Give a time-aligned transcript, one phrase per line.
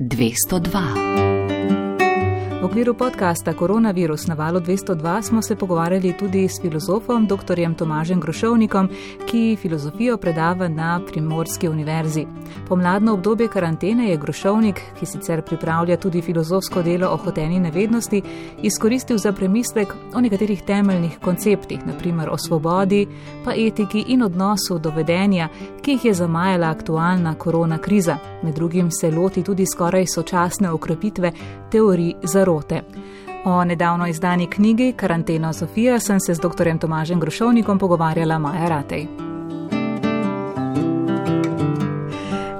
[0.00, 1.93] 202.
[2.64, 7.74] V okviru podcasta Koronavirus na valu 202 smo se pogovarjali tudi s filozofom dr.
[7.78, 8.88] Tomažem Grošovnikom,
[9.26, 12.26] ki filozofijo predava na Primorski univerzi.
[12.68, 18.22] Pomladno obdobje karantene je Grošovnik, ki sicer pripravlja tudi filozofsko delo o hoteni nevednosti,
[18.62, 23.06] izkoristil za premislek o nekaterih temeljnih konceptih, naprimer o svobodi,
[23.44, 25.48] pa etiki in odnosu do vedenja,
[25.82, 28.16] ki jih je zamajala aktualna korona kriza.
[28.42, 31.32] Med drugim se loti tudi skoraj sočasne okrepitve
[31.74, 32.82] teorij zarote.
[33.44, 36.78] O nedavno izdani knjigi Karantena Sofija sem se z dr.
[36.80, 39.06] Tomažem Grošovnikom pogovarjala Maja Ratej.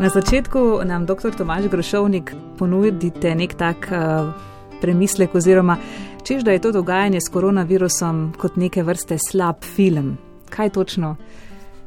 [0.00, 1.30] Na začetku nam dr.
[1.38, 4.34] Tomaž Grošovnik ponudite nek tak uh,
[4.80, 5.77] premislek oziroma
[6.24, 10.16] češ, da je to dogajanje s koronavirusom kot neke vrste slab film.
[10.50, 11.16] Kaj točno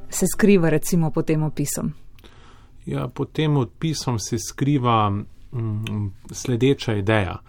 [0.09, 1.93] se skriva recimo pod tem opisom?
[2.85, 5.11] Ja, pod tem opisom se skriva
[6.31, 7.41] sledeča ideja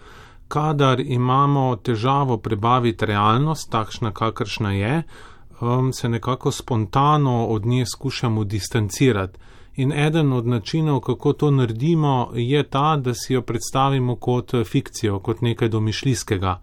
[0.48, 5.02] kadar imamo težavo prebaviti realnost, takšna kakršna je,
[5.60, 9.38] um, se nekako spontano od nje skušamo distancirati.
[9.76, 15.18] In eden od načinov, kako to naredimo, je ta, da si jo predstavimo kot fikcijo,
[15.18, 16.60] kot nekaj domišljskega.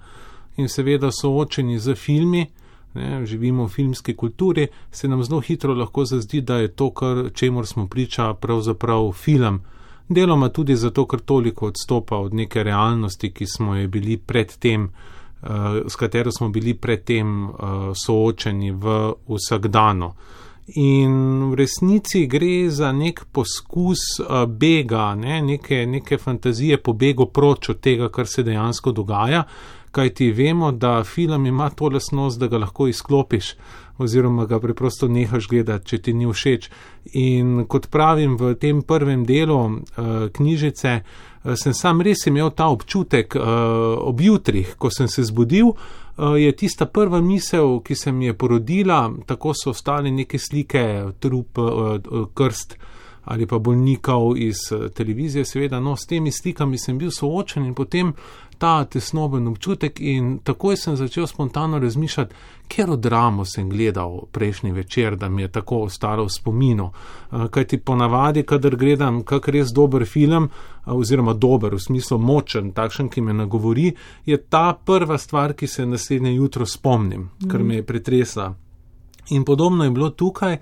[0.57, 2.45] In seveda soočeni z filmi,
[2.93, 7.29] ne, živimo v filmski kulturi, se nam zelo hitro lahko zazdi, da je to, kar
[7.33, 9.61] čemu smo priča, pravzaprav film
[10.07, 14.89] deloma tudi zato, ker toliko odstopa od neke realnosti, ki smo jo bili predtem,
[15.41, 15.49] uh,
[15.87, 17.59] s katero smo bili predtem uh,
[18.05, 20.13] soočeni v vsakdano.
[20.75, 27.69] In v resnici gre za nek poskus uh, bega, ne, neke, neke fantazije pobegu proč
[27.69, 29.43] od tega, kar se dejansko dogaja,
[29.91, 33.53] kajti vemo, da film ima to lasnost, da ga lahko izklopiš
[33.97, 36.69] oziroma ga preprosto nehaš gledati, če ti ni všeč.
[37.21, 42.67] In kot pravim v tem prvem delu uh, knjižice, uh, sem sam res imel ta
[42.73, 43.45] občutek uh,
[43.99, 45.75] ob jutrih, ko sem se zbudil.
[46.15, 50.83] Je tista prva misel, ki se mi je porodila, tako so ostale neke slike,
[51.19, 51.59] trup,
[52.31, 52.77] krst
[53.25, 54.55] ali pa bolnikov iz
[54.93, 58.13] televizije, seveda, no, s temi slikami sem bil soočen in potem
[58.57, 62.35] ta tesnoben občutek in takoj sem začel spontano razmišljati,
[62.67, 66.91] ker od dramo sem gledal prejšnji večer, da mi je tako ostalo v spominu.
[67.31, 72.17] Eh, Kaj ti ponavadi, kadar gledam kak res dober film, eh, oziroma dober v smislu
[72.17, 73.93] močen, takšen, ki me nagovori,
[74.25, 78.53] je ta prva stvar, ki se naslednje jutro spomnim, ker me je pretresla.
[79.29, 80.59] In podobno je bilo tukaj, eh,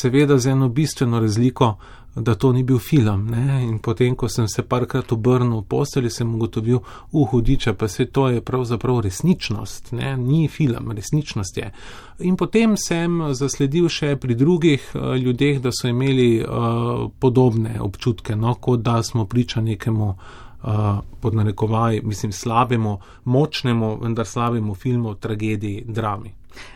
[0.00, 1.76] seveda z eno bistveno razliko
[2.14, 3.26] da to ni bil film.
[3.30, 3.62] Ne?
[3.62, 6.80] In potem, ko sem se parkrat obrnil v postelji, sem ugotovil,
[7.12, 10.16] uhudiča, pa se to je pravzaprav resničnost, ne?
[10.16, 11.70] ni film, resničnost je.
[12.18, 18.36] In potem sem zasledil še pri drugih uh, ljudeh, da so imeli uh, podobne občutke,
[18.36, 18.54] no?
[18.54, 20.14] kot da smo priča nekemu.
[20.60, 26.34] Uh, pod narekovaj, mislim, slabemu, močnemu, vendar slabemu filmu, tragediji, drami.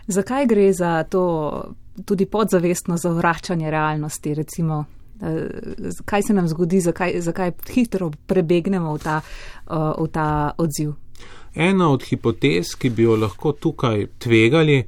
[0.09, 1.25] Zakaj gre za to
[2.05, 4.85] tudi podzavestno zavračanje realnosti, recimo
[5.23, 5.49] Eh,
[6.05, 10.93] kaj se nam zgodi, zakaj, zakaj hitro prebegnemo v ta, eh, v ta odziv.
[11.55, 14.87] Ena od hipotez, ki bi jo lahko tukaj tvegali eh,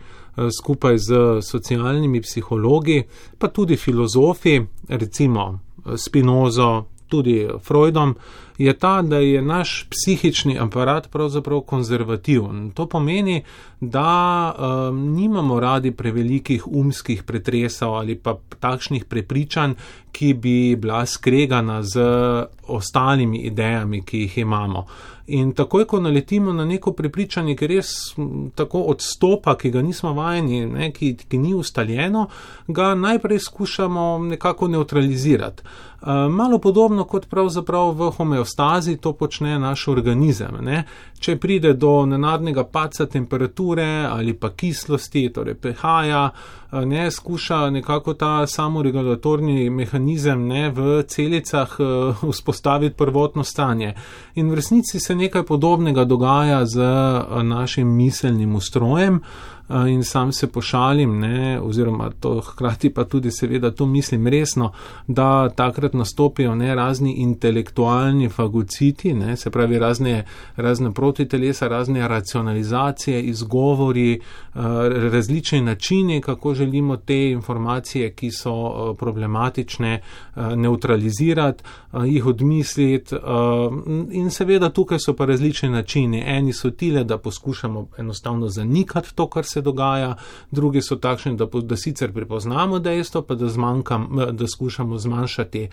[0.61, 3.05] skupaj z socialnimi psihologi,
[3.39, 5.61] pa tudi filozofi, recimo
[5.97, 8.15] Spinozo, tudi Freudom,
[8.59, 12.71] je ta, da je naš psihični aparat pravzaprav konzervativen.
[12.71, 13.43] To pomeni,
[13.81, 19.73] da um, nimamo radi prevelikih umskih pretresov ali pa takšnih prepričanj,
[20.13, 22.01] ki bi bila skregana z
[22.69, 24.87] ostalimi idejami, ki jih imamo.
[25.27, 27.89] In takoj, ko naletimo na neko prepričanje, ki res
[28.55, 32.29] tako odstopa, ki ga nismo vajeni, ne, ki, ki ni ustaljeno,
[32.69, 35.63] ga najprej skušamo nekako neutralizirati.
[36.01, 38.11] Uh, malo podobno kot pravzaprav v
[38.47, 40.55] homeostazi to počne naš organizem.
[40.61, 40.85] Ne.
[41.21, 46.23] Če pride do nenadnega paca temperature ali pa kislosti, torej pH-ja,
[46.85, 53.95] ne skuša nekako ta samoregulatorni mehanizem ne, v celicah uh, vzpostaviti prvotno stanje.
[54.35, 59.23] In v resnici se nekaj podobnega dogaja z uh, našim miselnim ustrojem.
[59.69, 64.73] Eh, in sam se pošalim, ne, oziroma to hkrati pa tudi seveda to mislim resno,
[65.07, 70.25] da takrat nastopijo ne razni intelektualni fagociti, ne, se pravi razne,
[70.57, 74.59] razne protitelesa, razne racionalizacije, izgovori, eh,
[75.13, 80.01] različni načini, kako želimo te informacije, ki so eh, problematične,
[80.37, 81.65] neutralizirati,
[82.07, 83.15] jih odmisliti.
[84.11, 86.23] In seveda tukaj so pa različni načini.
[86.27, 90.15] Eni so tile, da poskušamo enostavno zanikati to, kar se dogaja,
[90.51, 95.69] drugi so takšni, da, da sicer prepoznamo dejstvo, pa da, zmanjkam, da skušamo zmanjšati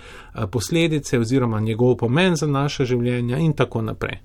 [0.52, 4.20] posledice oziroma njegov pomen za naše življenja in tako naprej.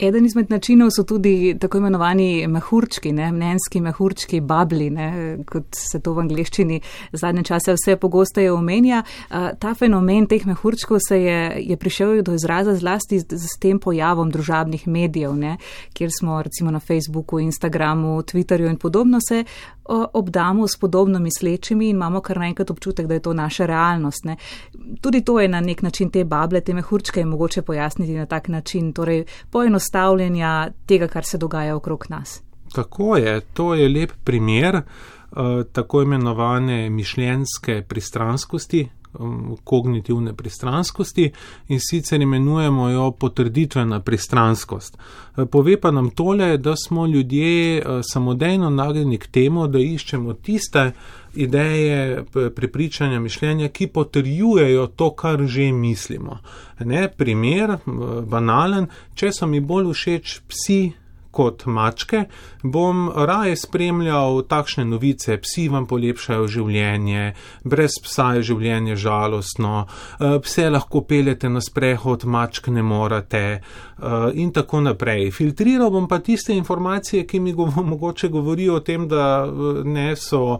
[0.00, 6.00] Eden izmed načinov so tudi tako imenovani mehurčki, ne, mnenjski mehurčki, babli, ne, kot se
[6.00, 6.80] to v angliščini
[7.12, 9.02] zadnje čase vse pogosteje omenja.
[9.58, 14.30] Ta fenomen teh mehurčkov se je, je prišel do izraza zlasti z, z tem pojavom
[14.30, 15.56] družabnih medijev, ne,
[15.92, 19.44] kjer smo recimo na Facebooku, Instagramu, Twitterju in podobno se
[20.12, 24.24] obdamo s podobno mislečimi in imamo kar naenkrat občutek, da je to naša realnost.
[24.24, 24.36] Ne.
[25.00, 28.48] Tudi to je na nek način te bable, te mehurčke je mogoče pojasniti na tak
[28.48, 29.24] način, torej
[29.90, 32.42] poenostavljanja tega, kar se dogaja okrog nas.
[32.74, 34.82] Tako je, to je lep primer uh,
[35.72, 38.88] tako imenovane mišljenske pristranskosti,
[39.18, 41.32] Um, kognitivne pristranskosti
[41.68, 44.98] in sicer imenujemo jo potrditvena pristranskost.
[45.36, 50.32] Uh, pove pa nam tole, da smo ljudje uh, samodejno nagnjeni k temu, da iščemo
[50.32, 50.92] tiste
[51.34, 52.24] ideje,
[52.56, 56.38] prepričanja, mišljenja, ki potrjujejo to, kar že mislimo.
[56.80, 57.76] Ne, primer,
[58.26, 60.80] banalen, če so mi bolj všeč psi,
[61.30, 62.24] kot mačke,
[62.62, 67.32] bom raje spremljal takšne novice, psi vam polepšajo življenje,
[67.64, 73.62] brez psa je življenje žalostno, eh, pse lahko peljete na sprehod, mačk ne morate eh,
[74.34, 75.30] in tako naprej.
[75.30, 77.54] Filtriral bom pa tiste informacije, ki mi
[77.92, 80.58] mogoče govorijo o tem, da eh, ne so,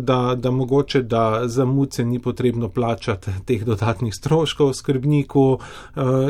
[0.00, 5.58] da, da mogoče, da za muce ni potrebno plačati teh dodatnih stroškov skrbniku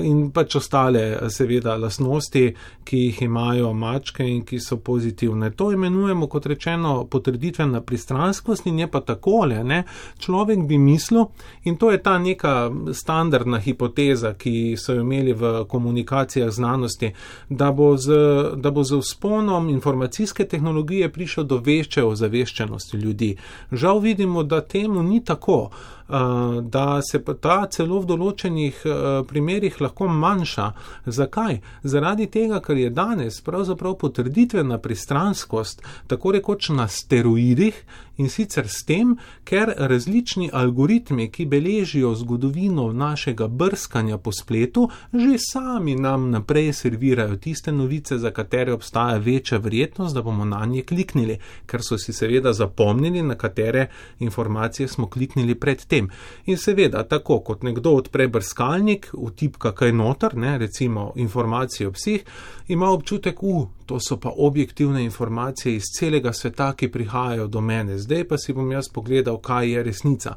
[0.02, 2.44] in pač ostale seveda lasnosti,
[2.84, 5.50] ki jih imajo imajo mačke in ki so pozitivne.
[5.50, 9.64] To imenujemo, kot rečeno, potrditvena pristranskost in je pa takole.
[9.64, 9.84] Ne?
[10.18, 11.26] Človek bi mislil,
[11.64, 17.12] in to je ta neka standardna hipoteza, ki so jo imeli v komunikacijah znanosti,
[17.48, 18.12] da bo z,
[18.56, 23.36] da bo z vzponom informacijske tehnologije prišel do večje ozaveščenosti ljudi.
[23.72, 25.70] Žal vidimo, da temu ni tako.
[26.08, 28.92] Eh, da se ta celo v določenih eh,
[29.28, 30.70] primerjih lahko manjša.
[31.04, 31.60] Zakaj?
[31.84, 37.76] Zaradi tega, ker je danes pravzaprav potrditvena pristranskost tako rekoč na steroidih
[38.18, 39.12] in sicer s tem,
[39.44, 47.36] ker različni algoritmi, ki beležijo zgodovino našega brskanja po spletu, že sami nam naprej servirajo
[47.36, 52.16] tiste novice, za katere obstaja večja verjetnost, da bomo na nje kliknili, ker so si
[52.16, 53.86] seveda zapomnili, na katere
[54.18, 56.10] informacije smo kliknili predtem tem.
[56.46, 62.24] In seveda, tako kot nekdo odpre brskalnik, vtipka kaj noter, ne, recimo informacije o psih,
[62.68, 67.98] ima občutek, u, to so pa objektivne informacije iz celega sveta, ki prihajajo do mene,
[67.98, 70.36] zdaj pa si bom jaz pogledal, kaj je resnica.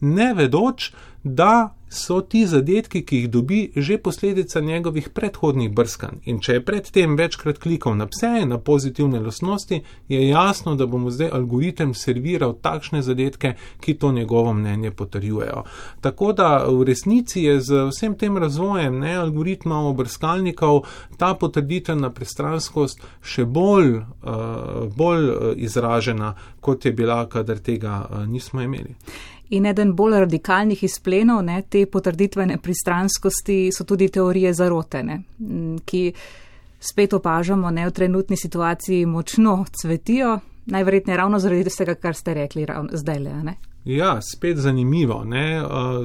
[0.00, 0.92] Ne vedoč,
[1.22, 6.20] da so ti zadetki, ki jih dobi, že posledica njegovih predhodnih brskanj.
[6.24, 11.10] In če je predtem večkrat klikal na pse na pozitivne lasnosti, je jasno, da bomo
[11.10, 15.64] zdaj algoritem serviral takšne zadetke, ki to njegovo mnenje potrjujejo.
[16.00, 20.84] Tako da v resnici je z vsem tem razvojem ne algoritmov brskalnikov
[21.18, 28.24] ta potrditvena prestranskost še bolj, uh, bolj uh, izražena, kot je bila, kadar tega uh,
[28.30, 28.94] nismo imeli.
[29.50, 35.22] In eden bolj radikalnih izplenov ne, te potrditvene pristranskosti so tudi teorije zarotene,
[35.84, 36.12] ki
[36.80, 42.66] spet opažamo ne, v trenutni situaciji močno cvetijo, najverjetneje ravno zaradi tega, kar ste rekli
[42.92, 43.54] zdaj le.
[43.84, 45.24] Ja, spet zanimivo.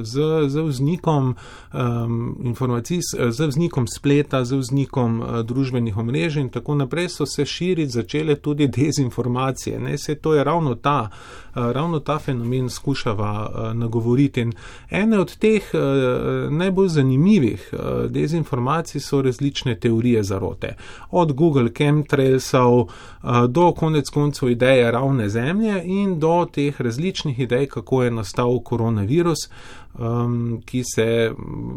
[0.02, 1.34] Z, z, vznikom,
[1.74, 2.54] um,
[3.30, 8.34] z vznikom spleta, z vznikom uh, družbenih omrežij in tako naprej so se širiti začele
[8.34, 9.80] tudi dezinformacije.
[9.80, 9.98] Ne?
[9.98, 14.40] Se to je ravno ta, uh, ravno ta fenomen skušava uh, nagovoriti.
[14.40, 14.52] In
[14.90, 20.76] ene od teh uh, najbolj zanimivih uh, dezinformacij so različne teorije zarote.
[21.10, 22.88] Od Google chemtrailsov uh,
[23.48, 29.38] do konec koncev ideje ravne zemlje in do teh različnih idej, kako je nastal koronavirus,
[29.98, 31.32] um, ki se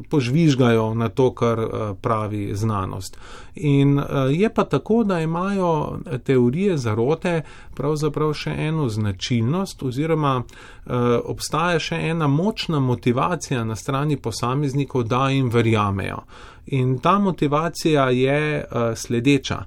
[0.10, 1.69] požvižgajo na to, kar uh,
[2.01, 3.17] pravi znanost.
[3.55, 7.41] In uh, je pa tako, da imajo teorije zarote
[7.75, 10.93] pravzaprav še eno značilnost, oziroma uh,
[11.24, 16.24] obstaja še ena močna motivacija na strani posameznikov, da jim verjamejo.
[16.65, 19.63] In ta motivacija je uh, sledeča.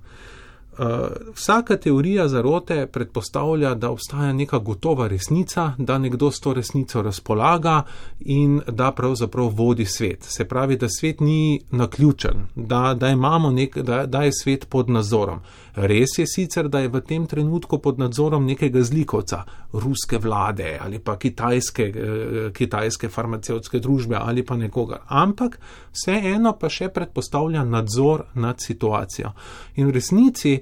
[0.78, 0.86] Uh,
[1.34, 7.82] vsaka teorija zarote predpostavlja, da obstaja neka gotova resnica, da nekdo s to resnico razpolaga
[8.20, 10.24] in da pravzaprav vodi svet.
[10.24, 13.14] Se pravi, da svet ni naključen, da, da,
[13.50, 15.40] nek, da, da je svet pod nadzorom.
[15.74, 20.98] Res je sicer, da je v tem trenutku pod nadzorom nekega zlikovca, ruske vlade ali
[20.98, 25.58] pa kitajske, eh, kitajske farmacevtske družbe ali pa nekoga, ampak
[25.92, 29.32] vseeno pa še predpostavlja nadzor nad situacijo.
[29.76, 30.61] In v resnici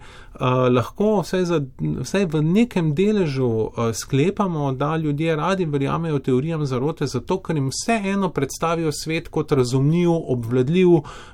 [0.70, 1.60] lahko vsaj, za,
[2.00, 7.70] vsaj v nekem deležu uh, sklepamo, da ljudje radi verjamejo teorijam zarote, zato ker jim
[7.72, 10.88] vseeno predstavijo svet kot razumljiv, obvladljiv,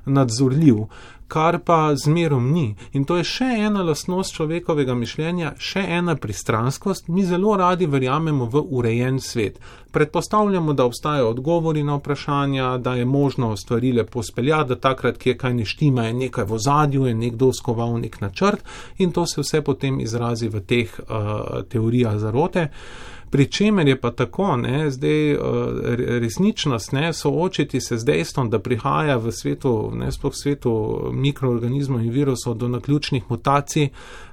[0.07, 0.87] nadzorljiv
[1.29, 2.75] kar pa zmerom ni.
[2.93, 7.09] In to je še ena lastnost človekovega mišljenja, še ena pristranskost.
[7.09, 9.59] Mi zelo radi verjamemo v urejen svet.
[9.93, 15.37] Predpostavljamo, da obstajajo odgovori na vprašanja, da je možno stvari lepo speljati, da takrat, kje
[15.39, 18.65] kaj ne štima, je nekaj v zadju, je nekdo skoval nek načrt
[18.99, 22.69] in to se vse potem izrazi v teh uh, teorijah zarote.
[22.71, 25.39] Uh, Pri čemer je pa tako, ne, zdaj eh,
[26.21, 30.73] resničnost, ne, soočiti se z dejstvom, da prihaja v svetu, ne sploh v svetu
[31.13, 33.91] mikroorganizmov in virusov do naključnih mutacij,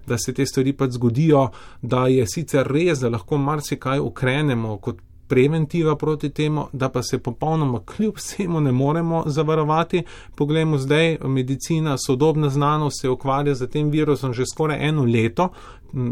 [0.08, 1.50] da se te stvari pač zgodijo,
[1.82, 7.18] da je sicer res, da lahko marsikaj ukrenemo kot preventiva proti temu, da pa se
[7.18, 10.04] popolnoma kljub vsemu ne moremo zavarovati.
[10.36, 15.50] Poglejmo zdaj, medicina, sodobna znanost se ukvarja z tem virusom že skoraj eno leto,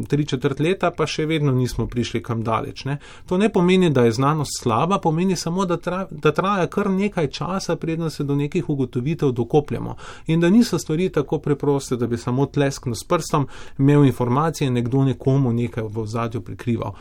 [0.07, 2.85] tri četrt leta, pa še vedno nismo prišli kam daleč.
[2.85, 2.97] Ne.
[3.25, 7.27] To ne pomeni, da je znanost slaba, pomeni samo, da, tra, da traja kar nekaj
[7.27, 9.95] časa, predno se do nekih ugotovitev dokopljamo.
[10.27, 13.47] In da niso stvari tako preproste, da bi samo tlesknil s prstom,
[13.79, 16.93] imel informacije in nekdo nekomu nekaj v zadju prikrival.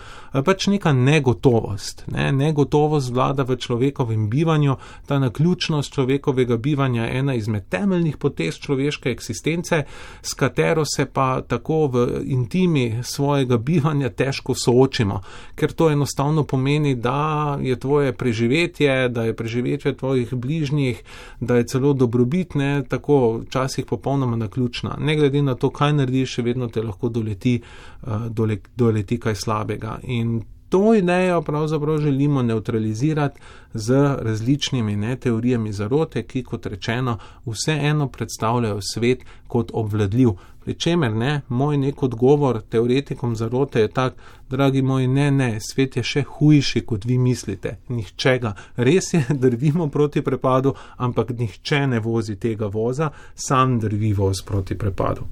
[0.44, 2.04] Pač neka negotovost.
[2.12, 2.30] Ne.
[2.32, 9.10] Negotovost vlada v človekovem bivanju, ta naključnost človekovega bivanja je ena izmed temeljnih potez človeške
[9.10, 9.84] eksistence,
[10.22, 15.20] s katero se pa tako v intimnosti zimi svojega bivanja težko soočimo,
[15.54, 21.02] ker to enostavno pomeni, da je tvoje preživetje, da je preživetje tvojih bližnjih,
[21.40, 24.96] da je celo dobrobitne, tako včasih popolnoma naključna.
[25.00, 27.60] Ne glede na to, kaj narediš, še vedno te lahko doleti,
[28.02, 28.30] uh,
[28.76, 29.98] doleti kaj slabega.
[30.02, 33.40] In to idejo pravzaprav želimo neutralizirati
[33.74, 40.30] z različnimi ne, teorijami zarote, ki, kot rečeno, vseeno predstavljajo svet kot obvladljiv.
[40.70, 44.14] Pričemer, ne, moj nek odgovor teoretikom zarote je tak,
[44.50, 47.72] dragi moji, ne, ne, svet je še hujši, kot vi mislite.
[47.88, 48.52] Nihče ga.
[48.76, 50.70] Res je, drvimo proti prepadu,
[51.02, 55.26] ampak nihče ne vozi tega voza, sam drvi voz proti prepadu.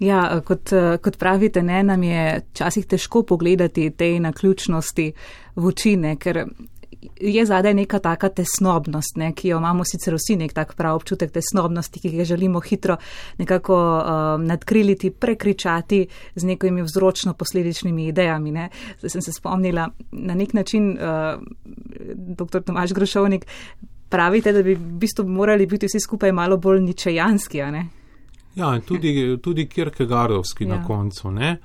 [0.00, 0.72] Ja, kot,
[1.04, 2.24] kot pravite, ne, nam je
[2.56, 5.10] časih težko pogledati te naključnosti
[5.56, 6.46] v oči, ker
[7.20, 11.32] je zadaj neka taka tesnobnost, ne, ki jo imamo sicer vsi nek tak prav občutek
[11.32, 12.96] tesnobnosti, ki ga želimo hitro
[13.38, 18.52] nekako uh, nadkriliti, prekričati z nekimi vzročno-posledičnimi idejami.
[18.52, 18.68] Ne.
[18.98, 21.42] Zdaj sem se spomnila na nek način, uh,
[22.14, 22.62] dr.
[22.62, 23.46] Tomaš Grošovnik,
[24.08, 27.58] pravite, da bi v bistvu morali biti vsi skupaj malo bolj ničejanski.
[28.54, 30.76] Ja, tudi, tudi Kierkegaardovski ja.
[30.76, 31.30] na koncu.
[31.30, 31.58] Ne.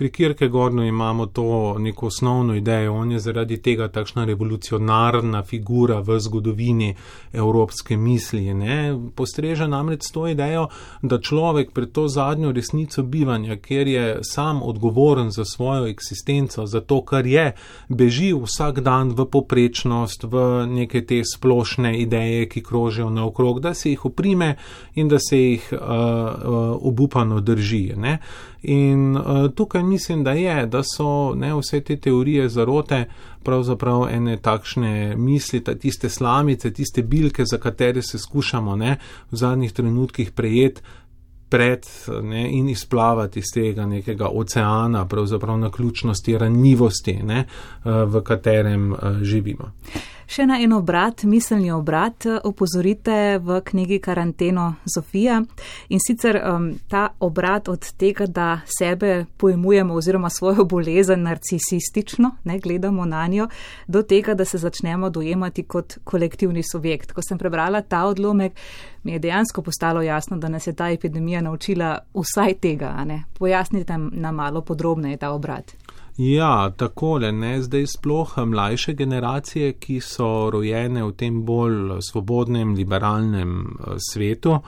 [0.00, 6.16] Pri Kierkegaardu imamo to neko osnovno idejo, on je zaradi tega takšna revolucionarna figura v
[6.20, 6.94] zgodovini
[7.32, 8.54] evropske misli.
[8.54, 8.96] Ne?
[9.14, 10.68] Postreže namreč s to idejo,
[11.02, 16.80] da človek pred to zadnjo resnico bivanja, ker je sam odgovoren za svojo eksistenco, za
[16.80, 17.52] to, kar je,
[17.88, 23.90] beži vsak dan v poprečnost, v neke te splošne ideje, ki krožijo naokrog, da se
[23.90, 24.54] jih oprime
[24.94, 27.92] in da se jih uh, uh, obupano drži.
[27.96, 28.18] Ne?
[28.62, 33.04] In uh, tukaj mislim, da je, da so ne, vse te teorije zarote
[33.42, 38.98] pravzaprav ene takšne misli, tiste slamice, tiste bilke, za katere se skušamo ne,
[39.30, 40.80] v zadnjih trenutkih prejeti.
[41.50, 41.86] Pred
[42.22, 48.92] ne, in izplavati iz tega nekega oceana, pravzaprav na ključnosti, ranljivosti, ne, eh, v katerem
[48.92, 49.72] eh, živimo.
[50.30, 55.40] Še na en obrat, miselni obrat, opozorite v knjigi Karanteno Zofija.
[55.90, 62.60] In sicer um, ta obrat od tega, da sebe pojmujemo oziroma svojo bolezen narcisistično, ne
[62.62, 63.48] gledamo na njo,
[63.90, 67.10] do tega, da se začnemo dojemati kot kolektivni subjekt.
[67.10, 68.54] Ko sem prebrala ta odlomek,
[69.02, 73.06] mi je dejansko postalo jasno, da nas je ta epidemija naučila vsaj tega.
[73.38, 75.72] Pojasnite nam malo podrobneje ta obrat.
[76.16, 83.54] Ja, takole, ne zdaj sploh mlajše generacije, ki so rojene v tem bolj svobodnem, liberalnem
[83.60, 84.58] eh, svetu,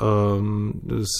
[0.00, 0.74] um,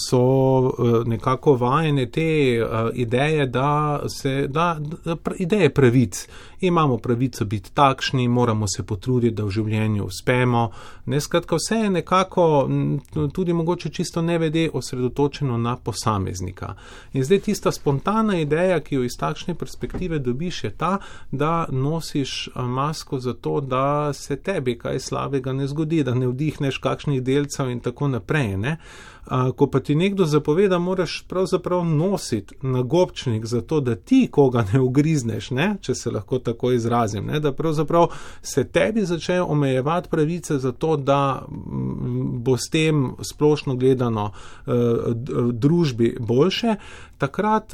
[0.09, 0.21] so
[0.59, 6.27] uh, nekako vajene te uh, ideje, da se, da, da, ideje pravic.
[6.63, 10.69] Imamo pravico biti takšni, moramo se potruditi, da v življenju uspemo.
[11.11, 12.45] Ne, skratka, vse je nekako
[13.33, 16.75] tudi mogoče čisto nevede osredotočeno na posameznika.
[17.13, 20.93] In zdaj tista spontana ideja, ki jo iz takšne perspektive dobiš, je ta,
[21.31, 27.19] da nosiš masko zato, da se tebi kaj slabega ne zgodi, da ne vdihneš kakšnih
[27.23, 28.55] delcev in tako naprej.
[28.57, 28.77] Ne?
[29.55, 34.79] Ko pa ti nekdo zapoveda, moraš pravzaprav nositi nagobčnik za to, da ti koga ne
[34.79, 35.75] ugrizneš, ne?
[35.81, 38.07] če se lahko tako tako izrazim, ne, da pravzaprav
[38.41, 41.45] se tebi začnejo omejevati pravice za to, da
[42.45, 44.31] bo s tem splošno gledano
[45.51, 46.75] družbi boljše,
[47.17, 47.73] takrat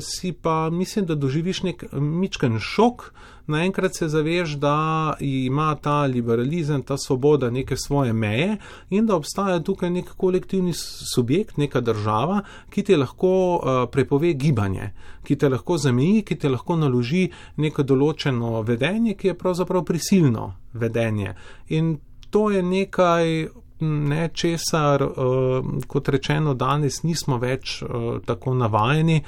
[0.00, 3.12] si pa mislim, da doživiš nek mičken šok,
[3.46, 8.56] naenkrat se zaveš, da ima ta liberalizem, ta svoboda neke svoje meje
[8.90, 10.72] in da obstaja tukaj nek kolektivni
[11.14, 14.92] subjekt, neka država, ki ti lahko uh, prepove gibanje,
[15.24, 20.52] ki te lahko zameji, ki te lahko naloži neko določeno vedenje, ki je pravzaprav prisilno
[20.72, 21.34] vedenje.
[21.68, 21.96] In
[22.30, 23.48] to je nekaj.
[23.78, 29.18] Ne, česar, uh, kot rečeno, danes nismo več uh, tako navajeni.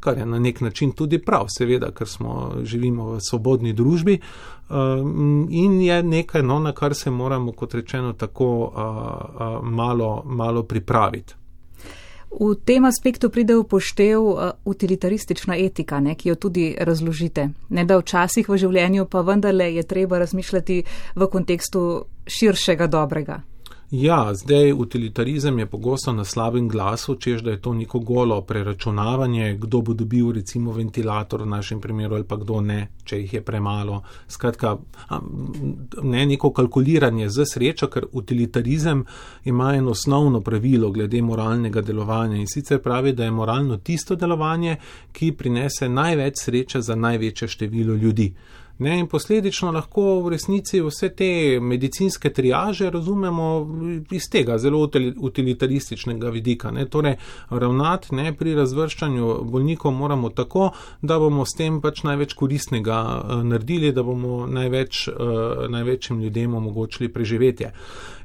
[0.00, 4.20] Kar je na nek način tudi prav, seveda, ker smo živimo v svobodni družbi
[4.70, 10.22] um, in je nekaj, no, na kar se moramo, kot rečeno, tako uh, uh, malo,
[10.24, 11.34] malo pripraviti.
[12.30, 14.22] V tem aspektu pride v poštev
[14.64, 17.48] utilitaristična etika, ne, ki jo tudi razložite.
[17.74, 20.82] Ne da včasih v življenju pa vendarle je treba razmišljati
[21.16, 23.40] v kontekstu širšega dobrega.
[23.90, 29.56] Ja, zdaj utilitarizem je pogosto na slabem glasu, čež da je to neko golo preračunavanje,
[29.58, 33.40] kdo bo dobil recimo ventilator v našem primeru ali pa kdo ne, če jih je
[33.42, 34.02] premalo.
[34.28, 34.76] Skratka,
[36.02, 39.04] ne neko kalkuliranje za srečo, ker utilitarizem
[39.44, 44.76] ima eno osnovno pravilo glede moralnega delovanja in sicer pravi, da je moralno tisto delovanje,
[45.12, 48.34] ki prinese največ sreče za največje število ljudi.
[48.80, 53.48] Ne, in posledično lahko v resnici vse te medicinske triaže razumemo
[54.10, 56.70] iz tega zelo utilitarističnega vidika.
[56.70, 56.86] Ne.
[56.88, 57.18] Torej,
[57.50, 60.70] ravnati ne, pri razvrščanju bolnikov moramo tako,
[61.02, 66.54] da bomo s tem pač največ koristnega uh, naredili, da bomo največ, uh, največjim ljudem
[66.54, 67.72] omogočili preživetje.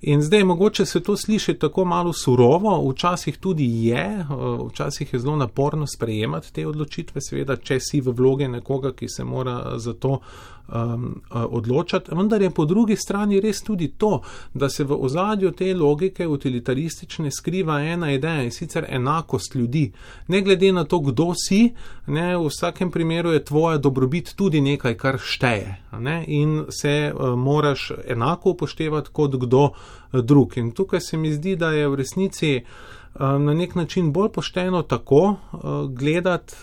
[0.08, 4.26] In zdaj mogoče se to sliši tako malo surovo, včasih tudi je,
[4.70, 9.24] včasih je zelo naporno sprejemati te odločitve, seveda, če si v vloge nekoga, ki se
[9.24, 10.20] mora za to
[10.68, 12.12] um, odločati.
[12.16, 14.22] Vendar je po drugi strani res tudi to,
[14.54, 19.92] da se v ozadju te logike utilitaristične skriva ena ideja in sicer enakost ljudi.
[20.28, 21.74] Ne glede na to, kdo si,
[22.08, 25.78] ne, v vsakem primeru je tvoja dobrobit tudi nekaj, kar šteje.
[26.00, 29.70] Ne, in se uh, moraš enako upoštevati kot kdo
[30.12, 30.58] drug.
[30.58, 32.62] In tukaj se mi zdi, da je v resnici
[33.20, 35.36] na nek način bolj pošteno tako
[35.90, 36.54] gledati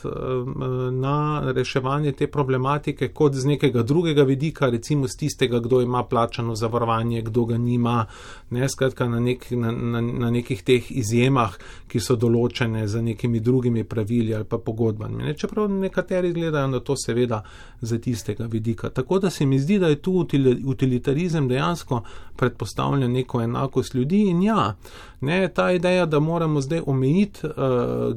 [0.92, 6.54] na reševanje te problematike kot z nekega drugega vidika, recimo z tistega, kdo ima plačano
[6.54, 8.06] zavarovanje, kdo ga nima,
[8.50, 11.56] ne skratka na, nek, na, na, na nekih teh izjemah,
[11.88, 15.24] ki so določene za nekimi drugimi pravili ali pa pogodbami.
[15.24, 15.34] Ne?
[15.34, 17.42] Čeprav nekateri gledajo na to seveda
[17.80, 18.90] za tistega vidika.
[18.90, 20.26] Tako da se mi zdi, da je tu
[20.64, 22.02] utilitarizem dejansko
[22.36, 24.74] predpostavlja neko enakost ljudi in ja,
[25.20, 27.52] ne, ta ideja, da moramo zdaj omejiti uh,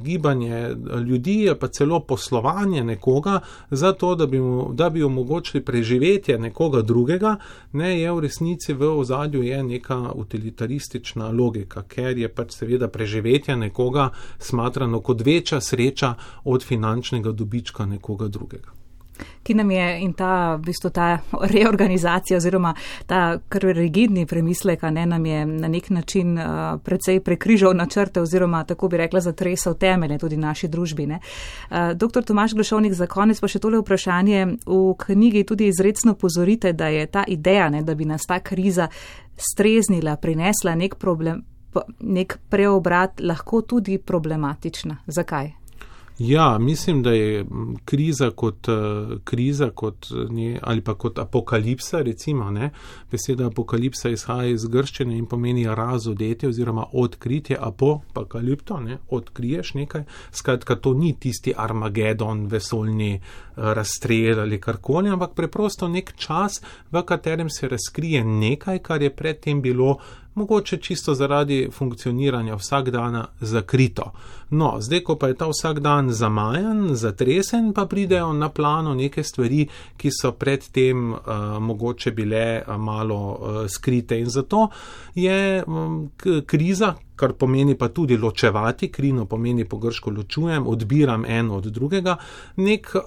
[0.01, 0.75] gibanje
[1.07, 3.39] ljudi, pa celo poslovanje nekoga,
[3.71, 7.35] zato da bi, mu, da bi omogočili preživetje nekoga drugega,
[7.71, 14.09] ne, je v resnici v ozadju neka utilitaristična logika, ker je pač seveda preživetje nekoga
[14.39, 18.84] smatrano kot večja sreča od finančnega dobička nekoga drugega
[19.43, 21.19] ki nam je in ta, v bistvu ta
[21.53, 22.73] reorganizacija oziroma
[23.05, 26.45] ta kar rigidni premislek, ne nam je na nek način uh,
[26.83, 31.05] precej prekrižal načrte oziroma tako bi rekla zatresal temelje tudi naši družbi.
[31.05, 32.23] Uh, Dr.
[32.23, 34.45] Tomaš Glašovnik, za konec pa še tole vprašanje.
[34.65, 38.87] V knjigi tudi izredno pozorite, da je ta ideja, ne, da bi nas ta kriza
[39.37, 41.43] streznila, prinesla nek problem,
[41.99, 44.97] nek preobrat, lahko tudi problematična.
[45.07, 45.64] Zakaj?
[46.19, 47.45] Ja, mislim, da je
[47.85, 48.75] kriza kot uh,
[49.23, 52.69] kriza kot, ne, ali pa kot apokalipsa, recimo, ne.
[53.11, 60.03] beseda apokalipsa izhaja iz grščine in pomeni razodetje oziroma odkritje, apokalipto, ne, odkriješ nekaj.
[60.31, 67.03] Skratka, to ni tisti Armagedon, vesoljni uh, razstrel ali karkoli, ampak preprosto nek čas, v
[67.03, 69.97] katerem se razkrije nekaj, kar je predtem bilo
[70.35, 74.11] mogoče čisto zaradi funkcioniranja vsak dana zakrito.
[74.49, 79.23] No, zdaj, ko pa je ta vsak dan zamajan, zatresen, pa pridejo na plano neke
[79.23, 79.67] stvari,
[79.97, 81.19] ki so predtem uh,
[81.59, 84.19] mogoče bile uh, malo uh, skrite.
[84.19, 84.67] In zato
[85.15, 86.11] je um,
[86.45, 92.17] kriza, kar pomeni pa tudi ločevati, krino pomeni po grško ločujem, odbiram eno od drugega,
[92.55, 93.01] nek uh,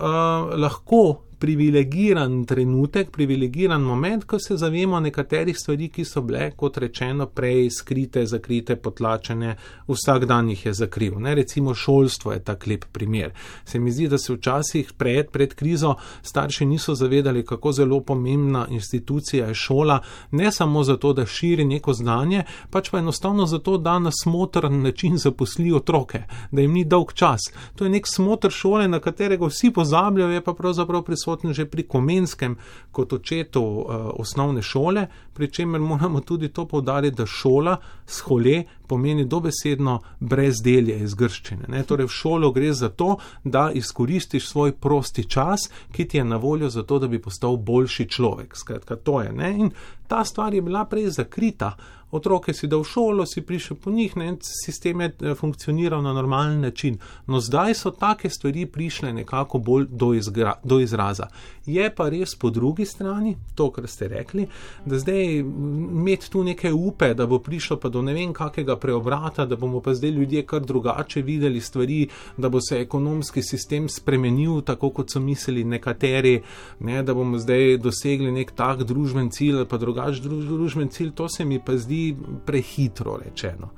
[0.56, 7.26] lahko privilegiran trenutek, privilegiran moment, ko se zavemo nekaterih stvari, ki so bile, kot rečeno,
[7.26, 9.54] prej skrite, zakrite, potlačene,
[9.88, 11.20] vsak dan jih je zakril.
[11.22, 13.30] Ne, recimo šolstvo je tak lep primer.
[13.64, 18.66] Se mi zdi, da se včasih pred, pred krizo starši niso zavedali, kako zelo pomembna
[18.70, 23.98] institucija je šola, ne samo zato, da širi neko znanje, pač pa enostavno zato, da
[23.98, 27.40] na smotrn način zaposli otroke, da jim ni dolg čas.
[27.76, 31.68] To je nek smotr šole, na katerega vsi pozabljajo, je pa pravzaprav prisotno prisoten že
[31.68, 32.56] pri Komenskem
[32.92, 33.84] kot očetu uh,
[34.16, 41.14] osnovne šole, pri čemer moramo tudi to povdariti, da šola schole pomeni dobesedno brezdelje iz
[41.14, 41.68] grščine.
[41.68, 41.84] Ne?
[41.84, 46.36] Torej v šolo gre za to, da izkoristiš svoj prosti čas, ki ti je na
[46.36, 48.56] voljo za to, da bi postal boljši človek.
[48.56, 49.32] Skratka, to je.
[49.32, 49.52] Ne?
[49.52, 49.70] In
[50.08, 51.76] ta stvar je bila prej zakrita
[52.10, 56.12] otroke si dal v šolo, si prišel po njih, ne, sistem je eh, funkcioniral na
[56.12, 56.98] normalen način.
[57.26, 61.28] No, zdaj so take stvari prišle nekako bolj do, izgra, do izraza.
[61.66, 64.46] Je pa res po drugi strani, to, kar ste rekli,
[64.84, 69.46] da zdaj imeti tu neke upe, da bo prišlo pa do ne vem kakega preobrata,
[69.46, 74.62] da bomo pa zdaj ljudje kar drugače videli stvari, da bo se ekonomski sistem spremenil,
[74.62, 76.40] tako kot so mislili nekateri,
[76.80, 81.44] ne, da bomo zdaj dosegli nek tak družben cilj pa drugačen družben cilj, to se
[81.44, 83.70] mi pa zdi prehitro rečeno.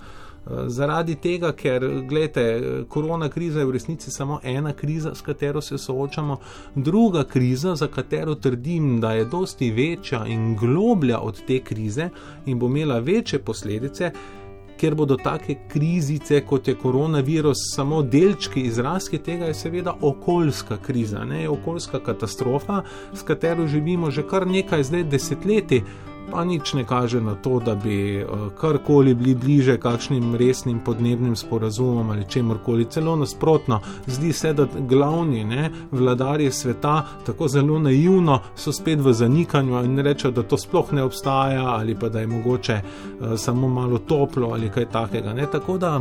[0.46, 5.60] Eh, zaradi tega, ker, gledajte, korona kriza je v resnici samo ena kriza, s katero
[5.60, 6.38] se soočamo,
[6.74, 12.08] druga kriza, za katero trdim, da je dosti večja in globlja od te krize
[12.46, 14.12] in bo imela večje posledice,
[14.80, 21.24] ker bodo take krizice, kot je koronavirus, samo delčki izrazki tega, je seveda okoljska kriza,
[21.24, 22.82] ne okoljska katastrofa,
[23.14, 25.82] s katero živimo že kar nekaj zdaj desetletij
[26.30, 28.26] pa nič ne kaže na to, da bi eh,
[28.60, 32.84] karkoli bili bliže kakšnim resnim podnebnim sporazumom ali čemorkoli.
[32.90, 39.12] Celo nasprotno, zdi se, da glavni ne, vladarji sveta tako zelo naivno so spet v
[39.12, 43.68] zanikanju in rečejo, da to sploh ne obstaja ali pa da je mogoče uh, samo
[43.68, 45.32] malo toplo ali kaj takega.
[45.32, 45.46] Ne.
[45.52, 46.00] Tako da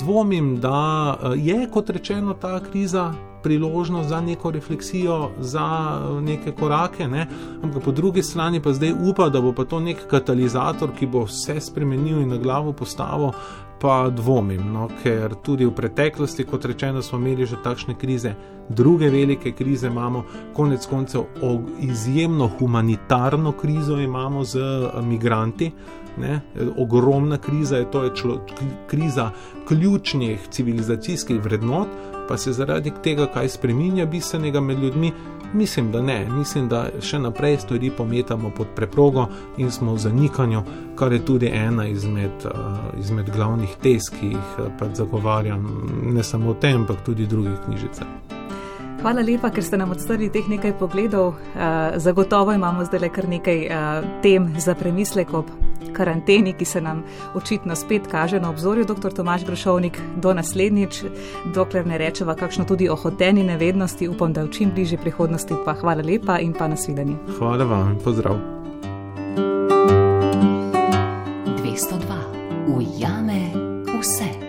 [0.00, 3.12] dvomim, da uh, je kot rečeno ta kriza
[3.46, 5.66] priložnost za neko refleksijo, za
[6.02, 7.26] eh, neke korake, ne?
[7.62, 11.22] ampak po drugi strani pa zdaj upa, da bo pa to nek katalizator, ki bo
[11.28, 13.30] vse spremenil in na glavo postavil.
[13.76, 18.32] Pa dvomim, no, ker tudi v preteklosti, kot rečeno, smo imeli že takšne krize,
[18.68, 20.24] druge velike krize imamo,
[20.56, 21.26] konec koncev
[21.84, 25.70] izjemno humanitarno krizo imamo z eh, migranti.
[26.16, 26.40] Ne?
[26.78, 28.40] Ogromna kriza je to, je člo,
[28.88, 29.30] kriza
[29.68, 31.88] ključnih civilizacijskih vrednot,
[32.28, 35.12] pa se zaradi tega kaj spremenja bistvenega med ljudmi.
[35.54, 40.62] Mislim, da ne, mislim, da še naprej stvari pometamo pod preprogo in smo v zanikanju,
[40.98, 45.68] kar je tudi ena izmed, uh, izmed glavnih tez, ki jih uh, zagovarjam,
[46.02, 48.10] ne samo v tem, ampak tudi v drugih knjižicah.
[49.02, 51.36] Hvala lepa, ker ste nam odstrli teh nekaj pogledov.
[51.54, 53.62] Uh, zagotovo imamo zdaj le kar nekaj
[54.22, 55.54] tem za premislek ob
[55.92, 58.84] karanteni, ki se nam očitno spet kaže na obzorju.
[58.84, 59.12] Dr.
[59.12, 61.04] Tomaš Grošovnik, do naslednjič,
[61.54, 65.54] dokler ne rečeva kakšno tudi o hoteni nevednosti, upam, da v čim bližji prihodnosti.
[65.64, 67.16] Pa hvala lepa in pa nasvidenje.
[67.38, 68.36] Hvala vam, pozdrav.
[71.62, 72.76] 202.
[72.76, 73.50] Ujame
[74.00, 74.45] vse.